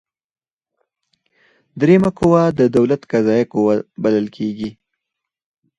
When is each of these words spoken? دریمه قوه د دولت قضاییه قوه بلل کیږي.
دریمه 1.79 2.11
قوه 2.19 2.43
د 2.59 2.61
دولت 2.77 3.01
قضاییه 3.11 3.47
قوه 3.53 3.75
بلل 4.03 4.27
کیږي. 4.35 4.69